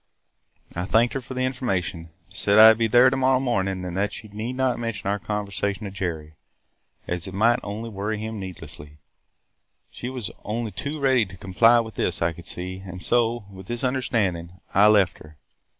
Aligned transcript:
"I 0.75 0.85
thanked 0.85 1.13
her 1.13 1.21
for 1.21 1.35
the 1.35 1.45
information– 1.45 2.09
said 2.33 2.57
I 2.57 2.73
'd 2.73 2.79
be 2.79 2.87
there 2.87 3.11
to 3.11 3.15
morrow 3.15 3.39
morning 3.39 3.85
and 3.85 3.95
that 3.95 4.11
she 4.11 4.29
need 4.29 4.53
not 4.53 4.79
mention 4.79 5.07
our 5.07 5.19
conversation 5.19 5.83
to 5.85 5.91
Jerry, 5.91 6.33
as 7.07 7.27
it 7.27 7.35
might 7.35 7.59
only 7.61 7.87
worry 7.89 8.17
him 8.17 8.39
needlessly, 8.39 8.97
She 9.91 10.09
was 10.09 10.31
only 10.43 10.71
too 10.71 10.99
ready 10.99 11.27
to 11.27 11.37
comply 11.37 11.79
with 11.81 11.93
this, 11.93 12.19
I 12.19 12.33
could 12.33 12.47
see. 12.47 12.81
And 12.83 13.03
so, 13.03 13.45
with 13.51 13.67
this 13.67 13.83
understanding, 13.83 14.53
I 14.73 14.87
left 14.87 15.19
her. 15.19 15.37